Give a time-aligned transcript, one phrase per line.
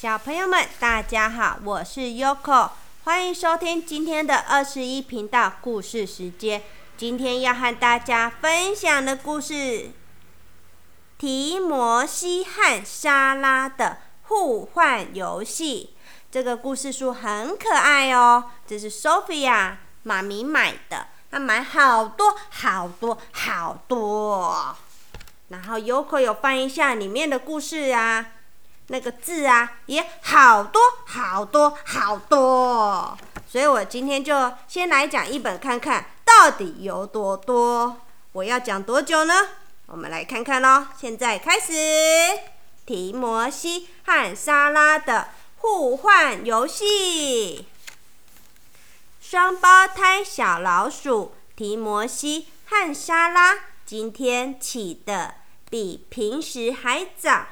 [0.00, 2.70] 小朋友们，大家好，我是 Yoko，
[3.02, 6.62] 欢迎收听今天的二十一频道故事时间。
[6.96, 9.54] 今天要和大家分享的故事
[11.18, 13.98] 《提摩西和莎拉的
[14.28, 15.96] 互换游戏》。
[16.30, 24.76] 这个故事书很可爱哦，这是 Sophia 妈咪买的，她买好多好多好多。
[25.48, 28.34] 然后 Yoko 有翻一下里面的故事啊。
[28.88, 38.00] 那个字啊，也好多好多好多，所以我今天就先来讲一本，看看到底有多多。
[38.32, 39.34] 我要讲多久呢？
[39.86, 40.86] 我们来看看喽。
[40.98, 41.72] 现在开始，
[42.86, 47.66] 提摩西和莎拉的互换游戏。
[49.20, 55.34] 双胞胎小老鼠提摩西和莎拉今天起的
[55.68, 57.46] 比平时还早。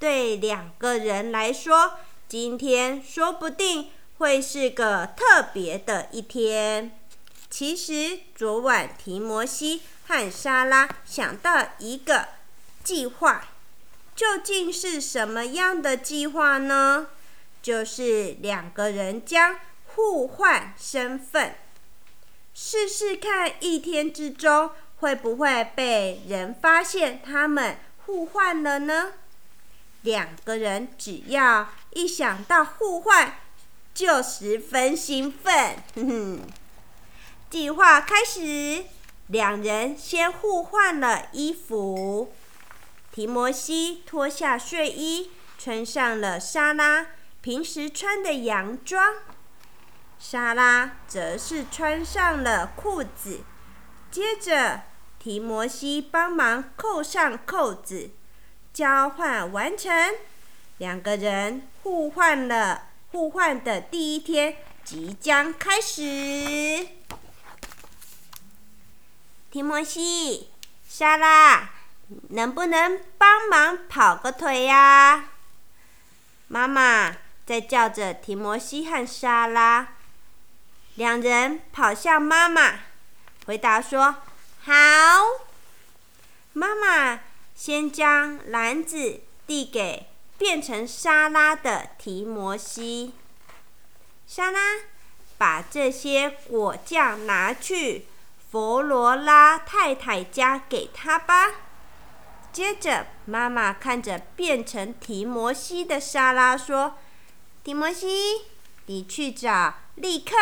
[0.00, 6.98] 对两个人来说，今天说不定会是个特别的一天。
[7.50, 12.28] 其实昨晚提摩西和莎拉想到一个
[12.82, 13.48] 计划，
[14.16, 17.08] 究竟是什么样的计划呢？
[17.60, 21.56] 就是两个人将互换身份，
[22.54, 29.12] 试试看一天之中会不会被人发现他们互换了呢？
[30.02, 33.36] 两个人只要一想到互换，
[33.92, 35.76] 就十分兴奋。
[35.94, 36.40] 哼哼，
[37.50, 38.84] 计划开始，
[39.26, 42.32] 两人先互换了衣服。
[43.12, 47.08] 提摩西脱下睡衣，穿上了莎拉
[47.42, 49.16] 平时穿的洋装。
[50.18, 53.40] 莎拉则是穿上了裤子。
[54.10, 54.82] 接着，
[55.18, 58.10] 提摩西帮忙扣上扣子。
[58.80, 59.92] 交换完成，
[60.78, 62.84] 两个人互换了。
[63.12, 66.88] 互换的第一天即将开始。
[69.50, 70.48] 提摩西、
[70.88, 71.68] 莎拉，
[72.30, 75.26] 能不能帮忙跑个腿呀？
[76.48, 79.88] 妈妈在叫着提摩西和莎拉。
[80.94, 82.76] 两人跑向妈妈，
[83.44, 84.16] 回答说
[84.64, 84.72] ：“好。”
[86.54, 87.20] 妈妈。
[87.62, 90.06] 先将篮子递给
[90.38, 93.12] 变成沙拉的提摩西。
[94.26, 94.58] 沙拉，
[95.36, 98.06] 把这些果酱拿去
[98.50, 101.48] 佛罗拉太太家给他吧。
[102.50, 106.96] 接着，妈妈看着变成提摩西的沙拉说
[107.62, 108.46] ：“提摩西，
[108.86, 110.34] 你去找，立刻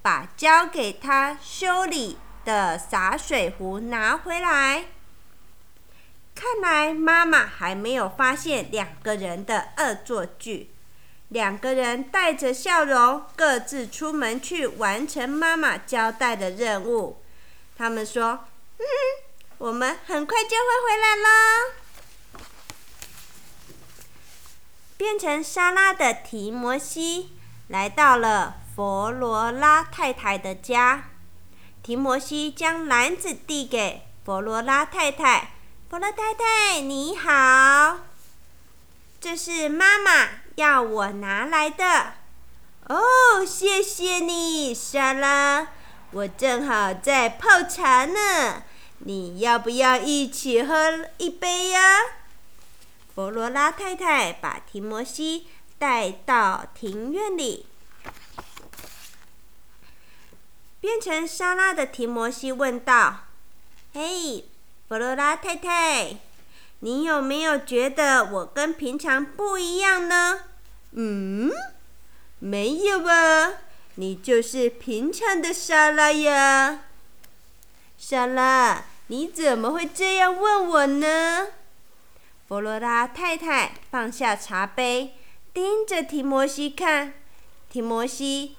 [0.00, 2.16] 把交给他修理
[2.46, 4.86] 的洒水壶拿回来。”
[6.42, 10.74] 看来妈妈还没有发现两个人的恶作剧。
[11.28, 17.22] 两个人带着笑容，各自出门去完成妈妈交代的任务。
[17.78, 18.40] 他们说
[18.78, 18.84] ：“嗯，
[19.58, 21.28] 我们很快就会回来了。”
[24.98, 27.36] 变成沙拉的提摩西
[27.68, 31.04] 来到了佛罗拉太太的家。
[31.84, 35.52] 提摩西将篮子递给佛罗拉太太。
[35.92, 37.98] 佛罗太太，你好，
[39.20, 42.14] 这是妈妈要我拿来的。
[42.88, 45.68] 哦，谢谢你，莎拉，
[46.12, 48.62] 我正好在泡茶呢。
[49.00, 51.98] 你要不要一起喝一杯呀？
[53.14, 55.46] 佛罗拉太太把提摩西
[55.78, 57.66] 带到庭院里，
[60.80, 63.24] 变成莎拉的提摩西问道
[63.92, 64.46] ：“嘿。”
[64.92, 66.18] 弗罗拉太太，
[66.80, 70.40] 你有没有觉得我跟平常不一样呢？
[70.90, 71.50] 嗯，
[72.40, 73.54] 没有啊，
[73.94, 76.80] 你就是平常的莎拉呀。
[77.96, 81.46] 莎拉，你怎么会这样问我呢？
[82.46, 85.14] 弗罗拉太太放下茶杯，
[85.54, 87.14] 盯着提摩西看。
[87.70, 88.56] 提摩西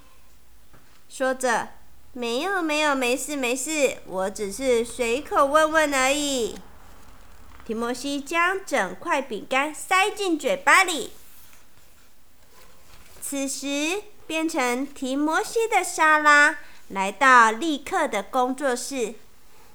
[1.07, 1.67] 说着。
[2.15, 6.55] 没有没有，没事没事，我只是随口问问而已。
[7.65, 11.11] 提摩西将整块饼干塞进嘴巴里。
[13.19, 19.15] 此时，变成提摩西的莎拉来到立刻的工作室。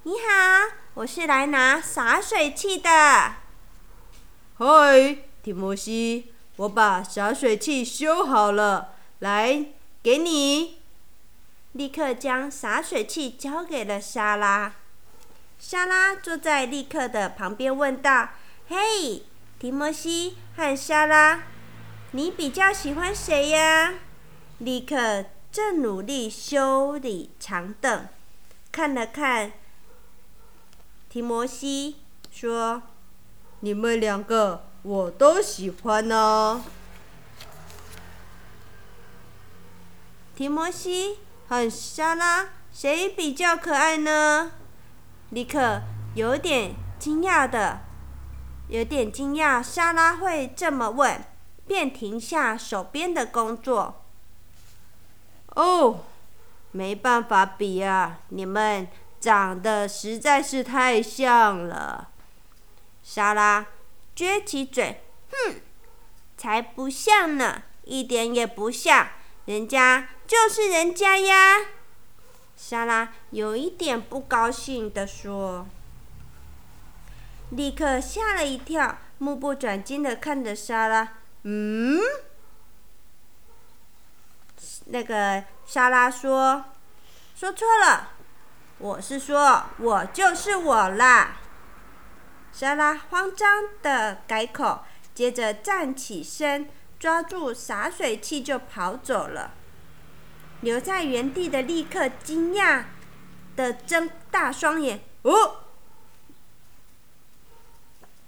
[0.04, 2.90] 你好，我是来拿洒水器的。
[4.58, 9.64] 嗨，提摩西，我把洒水器修好了，来，
[10.04, 10.77] 给你。
[11.72, 14.74] 立刻将洒水器交给了莎拉。
[15.58, 18.30] 莎拉坐在立刻的旁边，问道
[18.68, 19.24] ：“嘿，
[19.58, 21.42] 提摩西和莎拉，
[22.12, 23.94] 你比较喜欢谁呀？”
[24.58, 28.08] 立刻正努力修理长凳，
[28.72, 29.52] 看了看
[31.08, 31.96] 提摩西，
[32.30, 32.82] 说
[33.60, 36.64] ：“你们两个我都喜欢呢。”
[40.36, 41.18] 提摩西
[41.48, 44.52] 和莎拉谁比较可爱呢？
[45.30, 45.82] 尼克
[46.14, 47.80] 有点惊讶的，
[48.68, 51.24] 有点惊讶莎拉会这么问，
[51.66, 54.04] 便停下手边的工作。
[55.56, 56.04] 哦，
[56.72, 58.20] 没办法比啊！
[58.28, 58.86] 你们
[59.18, 62.08] 长得实在是太像了。
[63.02, 63.66] 莎拉
[64.14, 65.60] 撅起嘴，哼，
[66.36, 69.08] 才不像呢，一点也不像，
[69.46, 71.58] 人家就是人家呀。
[72.54, 75.66] 莎拉有一点不高兴地说，
[77.50, 81.14] 立刻吓了一跳，目不转睛地看着莎拉。
[81.44, 81.98] 嗯？
[84.86, 86.64] 那个莎拉说
[87.34, 88.10] ：“说错了，
[88.78, 91.38] 我是说我就是我啦。”
[92.52, 94.84] 莎拉慌张的改口，
[95.14, 99.52] 接着站起身，抓住洒水器就跑走了。
[100.60, 102.84] 留在原地的立刻惊讶
[103.56, 105.56] 的睁大双眼：“哦！”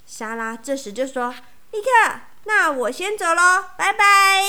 [0.07, 1.33] 莎拉这时就说
[1.71, 1.87] ：“立刻，
[2.43, 4.43] 那我先走喽，拜拜。”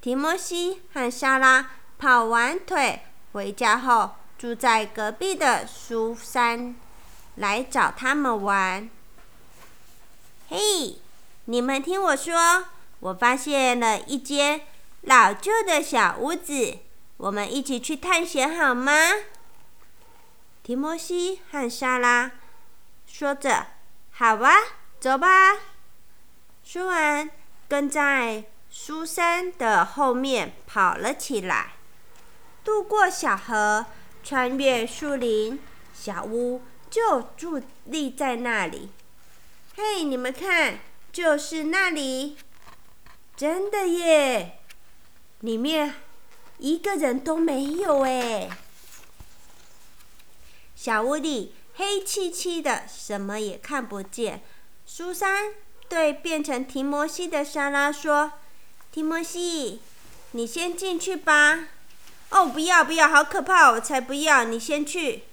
[0.00, 3.02] 提摩西和莎拉跑完腿
[3.32, 6.74] 回家后，住在隔壁的苏珊
[7.36, 8.90] 来找他们玩。
[10.48, 10.98] 嘿，
[11.44, 12.66] 你们听我说，
[12.98, 14.62] 我发现了一间
[15.02, 16.78] 老旧的小屋子，
[17.16, 18.92] 我们一起去探险好吗？
[20.62, 22.32] 提摩西和莎拉
[23.06, 23.66] 说着
[24.12, 24.54] ：“好啊，
[25.00, 25.58] 走吧。”
[26.64, 27.30] 说完，
[27.68, 28.44] 跟在。
[28.74, 31.72] 苏珊的后面跑了起来，
[32.64, 33.84] 渡过小河，
[34.24, 35.60] 穿越树林，
[35.92, 38.88] 小屋就伫立在那里。
[39.76, 40.78] 嘿，你们看，
[41.12, 42.38] 就是那里！
[43.36, 44.61] 真的耶，
[45.42, 45.94] 里面
[46.58, 48.48] 一个人都没有哎。
[50.74, 54.42] 小屋里黑漆漆的，什么也看不见。
[54.86, 55.52] 苏珊
[55.88, 58.32] 对变成提摩西的莎拉说。
[58.92, 59.80] 提摩西，
[60.32, 61.68] 你先进去吧。
[62.28, 63.70] 哦，不要不要，好可怕！
[63.72, 65.24] 我才不要，你先去。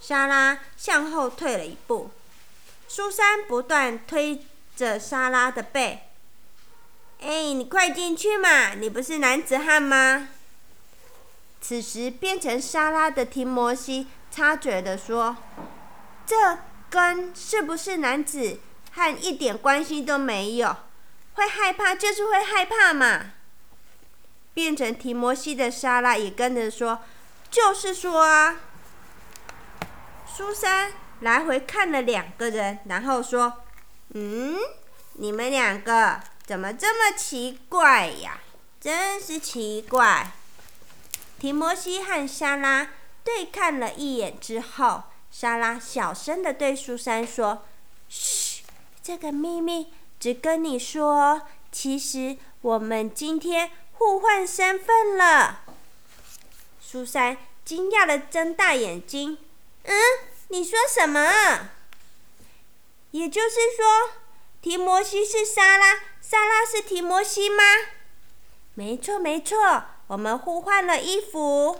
[0.00, 2.10] 莎拉向后退了一步，
[2.88, 6.08] 苏珊不断推着莎拉的背。
[7.24, 8.74] 哎，你快进去嘛！
[8.74, 10.28] 你不是男子汉吗？
[11.60, 15.36] 此时变成莎拉的提摩西插嘴的说
[16.26, 16.58] ：“这
[16.90, 18.58] 跟是不是男子
[18.90, 20.76] 汉一点关系都没有。”
[21.34, 23.30] 会害怕就是会害怕嘛。
[24.52, 26.98] 变成提摩西的莎拉也跟着说
[27.48, 28.60] ：“就是说啊。”
[30.26, 33.62] 苏珊来回看了两个人，然后说
[34.14, 34.56] ：“嗯，
[35.12, 38.40] 你们两个怎么这么奇怪呀？
[38.80, 40.32] 真是奇怪。”
[41.38, 42.90] 提摩西和莎拉
[43.24, 47.64] 对看了一眼之后，莎拉小声的对苏珊说
[48.08, 48.62] ：“嘘，
[49.02, 51.42] 这个秘密。”只跟你说，
[51.72, 55.62] 其实我们今天互换身份了。
[56.80, 59.36] 苏珊惊讶的睁大眼睛
[59.82, 59.94] ：“嗯，
[60.46, 61.70] 你说什么？
[63.10, 64.10] 也就是说，
[64.60, 65.98] 提摩西是莎拉，
[66.32, 67.62] 莎拉是提摩西吗
[68.72, 71.78] ？”“没错，没错，我们互换了衣服。”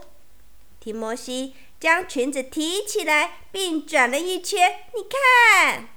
[0.79, 5.89] 提摩西将裙子提起来，并转了一圈，你看。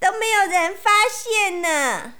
[0.00, 2.14] 都没有人发现呢，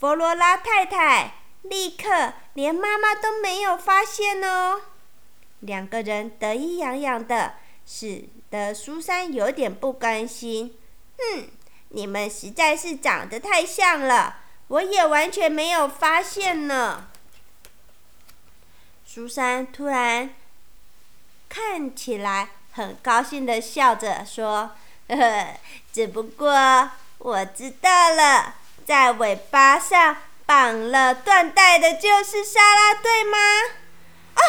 [0.00, 4.80] 佛罗拉太太立刻连妈妈都没有发现哦。
[5.60, 10.78] 两个人得意洋洋的，使得苏珊有点不甘心。
[11.18, 11.50] 哼，
[11.90, 17.06] 你们实在是长得太像了，我也完全没有发现呢。
[19.06, 20.34] 苏珊突然
[21.48, 24.76] 看起来很高兴的笑着说
[25.08, 25.46] ：“呵 呵，
[25.92, 28.54] 只不过……”我知道了，
[28.86, 33.36] 在尾巴上绑了缎带的就是莎拉，对吗？
[34.34, 34.40] 啊！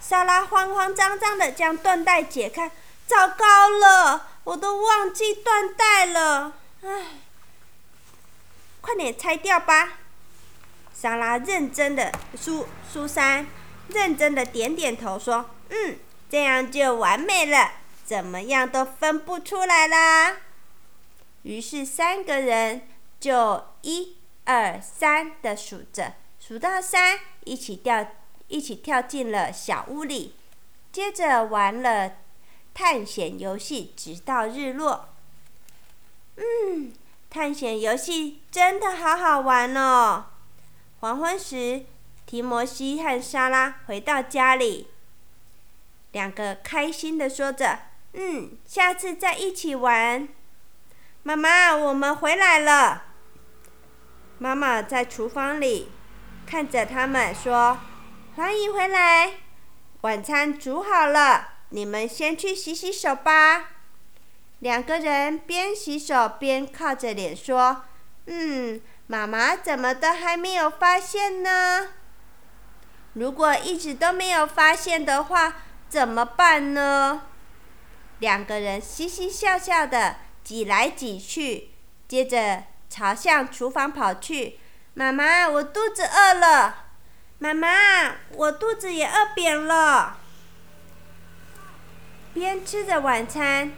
[0.00, 2.72] 莎拉慌慌张张的将缎带解开，
[3.06, 6.88] 糟糕了，我都忘记缎带了，唉，
[8.80, 9.98] 快点拆掉吧！
[10.94, 13.46] 莎拉认真的，苏苏珊
[13.88, 17.72] 认真的点点头说：“嗯，这样就完美了，
[18.04, 20.36] 怎么样都分不出来啦。”
[21.42, 22.86] 于是三个人
[23.18, 28.06] 就一二三的数着，数到三，一起掉，
[28.48, 30.34] 一起跳进了小屋里，
[30.92, 32.16] 接着玩了
[32.74, 35.08] 探险游戏，直到日落。
[36.36, 36.92] 嗯，
[37.30, 40.26] 探险游戏真的好好玩哦。
[40.98, 41.86] 黄昏时，
[42.26, 44.88] 提摩西和莎拉回到家里，
[46.10, 47.78] 两个开心的说着
[48.14, 50.28] ：“嗯，下次再一起玩。”
[51.22, 53.04] 妈妈，我们回来了。
[54.38, 55.92] 妈妈在厨房里
[56.46, 57.78] 看着他们说
[58.34, 59.34] ：“欢迎回来，
[60.00, 63.70] 晚餐煮好了，你们先去洗洗手吧。”
[64.60, 67.82] 两个人边洗手边靠着脸说
[68.26, 71.88] ：“嗯，妈妈怎么都还没有发现呢？
[73.12, 75.56] 如果一直都没有发现的话，
[75.90, 77.22] 怎么办呢？”
[78.20, 80.16] 两个人嘻嘻笑笑的。
[80.42, 81.68] 挤来挤去，
[82.08, 84.58] 接着朝向厨房跑去。
[84.94, 86.86] 妈妈，我肚子饿了。
[87.38, 90.16] 妈妈，我肚子也饿扁了。
[92.32, 93.72] 边吃着晚餐，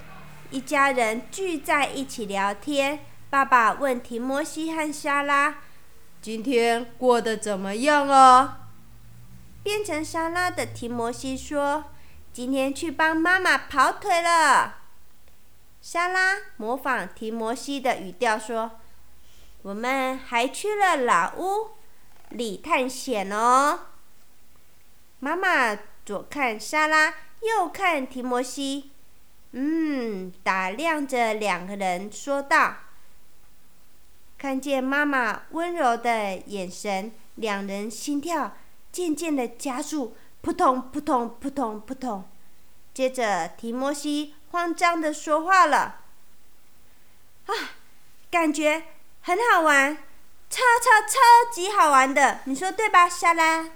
[0.52, 3.00] 一家人聚在一起聊天。
[3.30, 5.62] 爸爸问提摩西和莎拉
[6.20, 8.68] ：“今天过得怎么样啊？”
[9.64, 11.84] 变成莎拉的提摩西说
[12.34, 14.80] ：“今天去帮妈妈跑腿了。”
[15.80, 18.72] 莎拉模仿提摩西的语调说
[19.62, 21.70] ：“我们还去了老屋
[22.28, 23.86] 里探险哦。”
[25.18, 27.08] 妈妈左看莎拉，
[27.40, 28.90] 右看提摩西，
[29.52, 32.76] 嗯，打量着两个人，说道
[34.36, 38.52] ：“看见妈妈温柔的眼神，两人心跳
[38.90, 42.28] 渐渐的加速，扑通扑通扑通扑通。
[42.92, 46.00] 接着，提摩西。”慌张的说话了，
[47.46, 47.52] 啊，
[48.30, 48.82] 感觉
[49.22, 49.96] 很好玩，
[50.50, 53.70] 超超超级好玩的，你说对吧，莎拉？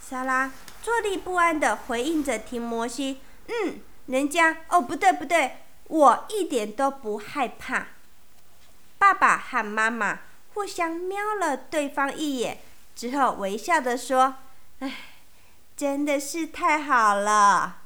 [0.00, 7.86] 莎拉坐立不安的回应着提摩西，嗯，人家哦，不对不对，我一点都不害怕。
[8.98, 10.20] 爸爸和妈妈
[10.54, 12.58] 互相瞄了对方一眼
[12.94, 14.36] 之后，微笑的说
[14.80, 14.96] ：“哎，
[15.76, 17.78] 真的是太好了。”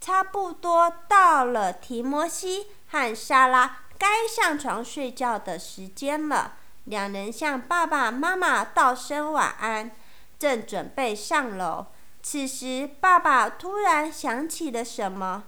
[0.00, 6.54] 差不多到了提摩西和莎拉该上床睡觉的时间了，
[6.84, 9.90] 两人向爸爸妈妈道声晚安，
[10.38, 11.86] 正准备上楼。
[12.22, 15.44] 此时，爸爸突然想起了什么。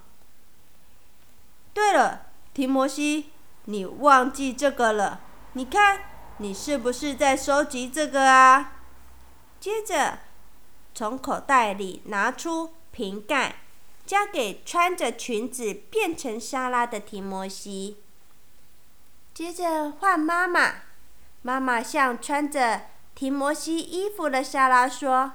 [1.73, 3.31] 对了，提摩西，
[3.67, 5.21] 你忘记这个了？
[5.53, 6.01] 你看，
[6.39, 8.73] 你是不是在收集这个啊？
[9.61, 10.19] 接着，
[10.95, 13.57] 从口袋里拿出瓶盖。
[14.07, 17.97] 交给穿着裙子变成沙拉的提摩西。
[19.33, 20.75] 接着换妈妈，
[21.41, 22.83] 妈妈向穿着
[23.15, 25.33] 提摩西衣服的沙拉说：“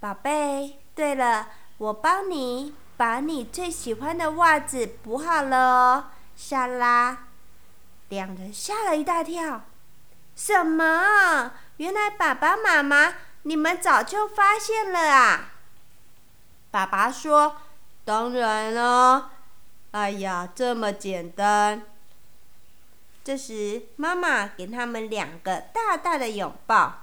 [0.00, 6.04] 宝贝，对了，我帮你把你最喜欢的袜子补好了哦。”
[6.34, 7.26] 沙拉，
[8.08, 9.60] 两人吓了一大跳。
[10.34, 11.52] 什么？
[11.76, 15.52] 原来爸爸妈妈，你们早就发现了啊！
[16.70, 17.56] 爸爸说。
[18.02, 19.30] 当然了，
[19.92, 21.82] 哎呀，这么简单。
[23.22, 27.02] 这时，妈妈给他们两个大大的拥抱。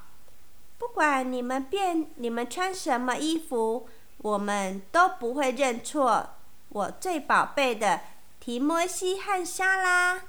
[0.78, 6.30] 不管你们变，你们穿什么衣服，我们都不会认错
[6.70, 8.02] 我最宝贝的
[8.40, 10.22] 提摩西和莎拉。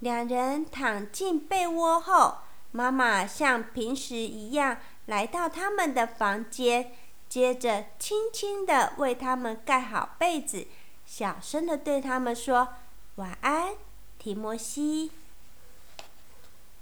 [0.00, 2.38] 两人躺进被窝后，
[2.72, 6.92] 妈妈像平时一样来到他们的房间。
[7.28, 10.66] 接着，轻轻地为他们盖好被子，
[11.06, 12.68] 小声地对他们说
[13.16, 13.74] ：“晚安，
[14.18, 15.12] 提摩西。”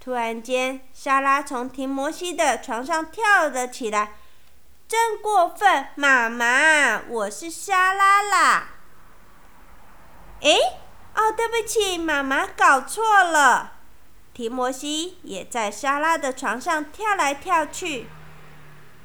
[0.01, 4.15] 突然间，莎拉从提摩西的床上跳了起来
[4.89, 8.69] ，“真过分，妈妈，我是莎拉啦！”
[10.41, 10.57] 诶，
[11.15, 13.75] 哦，对不起，妈妈搞错了。
[14.33, 18.09] 提摩西也在莎拉的床上跳来跳去，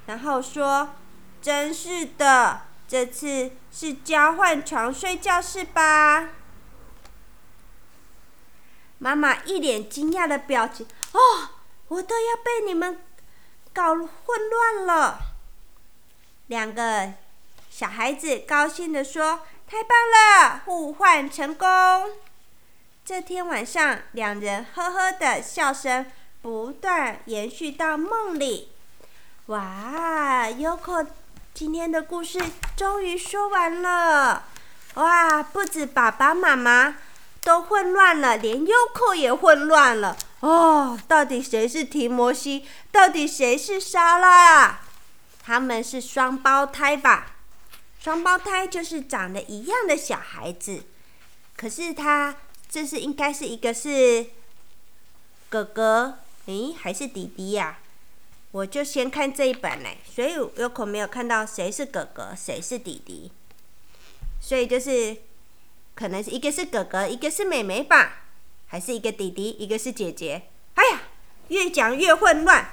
[0.05, 0.95] 然后说。
[1.41, 6.29] 真是的，这次是交换床睡觉是吧？
[9.05, 10.83] 妈妈一脸惊讶的表情。
[11.11, 11.19] 哦，
[11.89, 12.99] 我都要被你们
[13.71, 14.09] 搞混
[14.49, 15.19] 乱了。
[16.47, 17.13] 两个
[17.69, 19.89] 小孩子高兴的说：“太棒
[20.49, 21.67] 了，互换成功！”
[23.05, 26.07] 这天晚上，两人呵呵的笑声
[26.41, 28.71] 不断延续到梦里。
[29.45, 31.05] 哇，优酷。
[31.53, 32.39] 今天的故事
[32.75, 34.45] 终于说完了，
[34.95, 36.97] 哇，不止爸爸妈妈
[37.45, 40.17] 都混乱了，连优酷也混乱了。
[40.39, 42.65] 哦，到底谁是提摩西？
[42.91, 44.81] 到底谁是莎拉啊？
[45.43, 47.35] 他们是双胞胎吧？
[47.99, 50.83] 双胞胎就是长得一样的小孩子，
[51.55, 52.35] 可是他
[52.67, 54.25] 这是应该是一个是
[55.47, 57.77] 哥哥，诶，还是弟弟呀？
[58.51, 63.31] 我就先看这一本嘞，所以有可没有看到谁是哥哥，谁是弟弟，
[64.41, 65.17] 所以就是
[65.95, 68.17] 可能是一个是哥哥，一个是妹妹吧，
[68.67, 70.43] 还是一个弟弟，一个是姐姐。
[70.75, 70.99] 哎呀，
[71.47, 72.69] 越讲越混乱，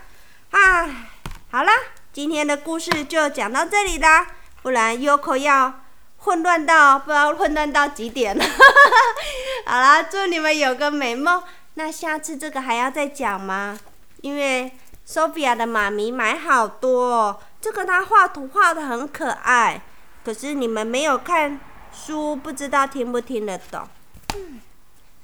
[0.51, 1.09] 啊，
[1.51, 1.73] 好啦，
[2.13, 4.27] 今天的故事就讲到这里啦，
[4.63, 5.85] 不然 Yoko 要
[6.19, 8.45] 混乱到不知道混乱到几点了。
[9.65, 11.43] 好啦，祝你们有个美梦。
[11.75, 13.79] 那下次这个还要再讲吗？
[14.21, 14.73] 因为。
[15.05, 19.83] Sophia 的妈咪买好多，这个她画图画的很可爱，
[20.25, 21.59] 可是你们没有看
[21.93, 23.87] 书，不知道听不听得懂。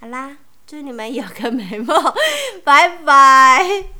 [0.00, 2.14] 好啦，祝你们有个美梦，
[2.62, 3.97] 拜拜。